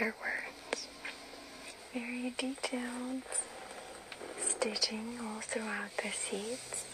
bigger 0.00 0.14
words. 0.22 0.86
Very 1.92 2.32
detailed 2.38 3.22
stitching 4.38 5.18
all 5.22 5.40
throughout 5.40 5.94
the 6.02 6.10
seats. 6.10 6.86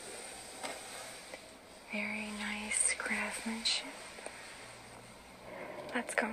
Very 1.93 2.31
nice 2.41 2.95
craftsmanship. 2.99 3.87
Let's 5.95 6.15
go. 6.17 6.27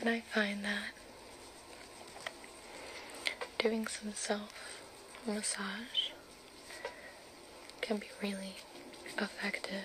And 0.00 0.08
I 0.08 0.20
find 0.20 0.64
that 0.64 1.05
doing 3.66 3.86
some 3.88 4.12
self 4.12 4.80
massage 5.26 6.10
can 7.80 7.96
be 7.96 8.06
really 8.22 8.54
effective. 9.18 9.82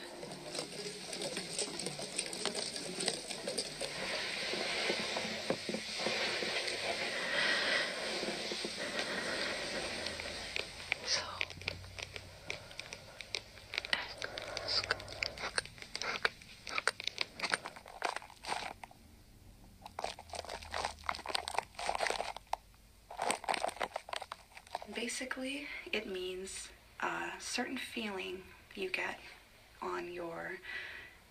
Basically, 24.94 25.68
it 25.94 26.12
means 26.12 26.70
a 27.00 27.12
certain 27.40 27.78
feeling 27.78 28.40
you 28.76 28.90
get 28.90 29.20
on 29.82 30.12
your 30.12 30.54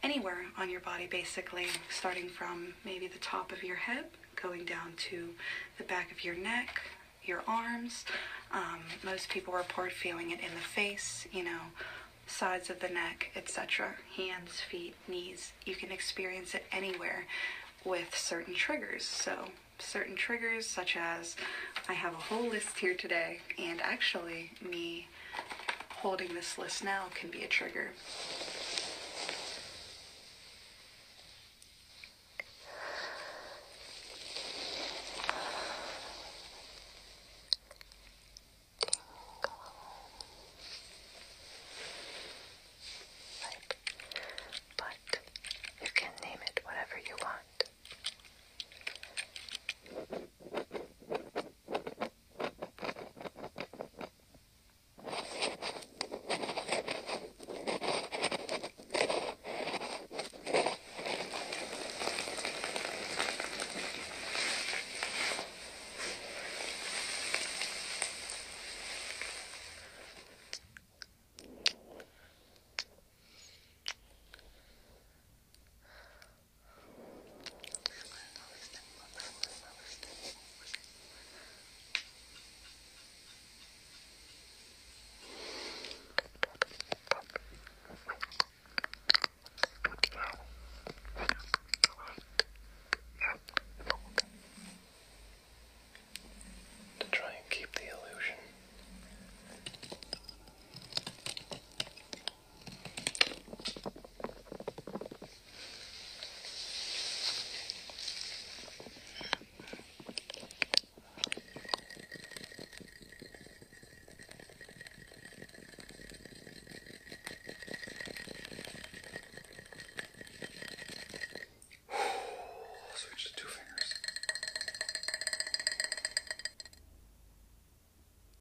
anywhere 0.03 0.47
on 0.59 0.71
your 0.71 0.81
body 0.81 1.07
basically 1.07 1.67
starting 1.91 2.29
from 2.29 2.73
maybe 2.85 3.07
the 3.07 3.19
top 3.19 3.53
of 3.53 3.63
your 3.63 3.77
head 3.77 4.07
going 4.41 4.65
down 4.65 4.95
to 4.97 5.29
the 5.77 5.85
back 5.85 6.11
of 6.11 6.25
your 6.25 6.35
neck 6.35 6.81
your 7.23 7.43
arms. 7.47 8.07
Um, 8.51 8.81
most 9.05 9.29
people 9.29 9.53
report 9.53 9.93
feeling 9.93 10.31
it 10.31 10.41
in 10.41 10.55
the 10.55 10.67
face 10.75 11.27
you 11.31 11.45
know 11.45 11.61
sides 12.27 12.71
of 12.71 12.81
the 12.81 12.89
neck 12.89 13.31
etc 13.37 13.95
hands 14.17 14.61
feet 14.61 14.95
knees. 15.07 15.53
You 15.67 15.75
can 15.75 15.93
experience 15.93 16.55
it 16.55 16.65
anywhere 16.73 17.27
with 17.85 18.15
certain 18.17 18.55
triggers. 18.55 19.05
So 19.05 19.47
certain 19.83 20.15
triggers 20.15 20.67
such 20.67 20.97
as 20.97 21.37
i 21.89 21.93
have 21.93 22.13
a 22.13 22.17
whole 22.17 22.49
list 22.49 22.79
here 22.79 22.95
today 22.95 23.39
and 23.59 23.81
actually 23.81 24.51
me 24.69 25.07
holding 25.89 26.33
this 26.35 26.59
list 26.59 26.85
now 26.85 27.05
can 27.15 27.31
be 27.31 27.43
a 27.43 27.49
trigger 27.49 27.91